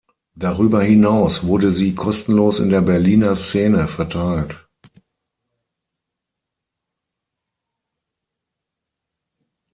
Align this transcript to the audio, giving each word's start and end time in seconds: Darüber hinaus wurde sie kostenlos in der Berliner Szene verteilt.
Darüber 0.35 0.81
hinaus 0.81 1.43
wurde 1.43 1.69
sie 1.69 1.93
kostenlos 1.93 2.59
in 2.59 2.71
der 2.71 2.81
Berliner 2.81 3.35
Szene 3.35 3.87
verteilt. 3.87 4.57